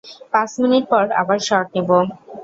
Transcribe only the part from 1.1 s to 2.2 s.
আবার শর্ট নিবো!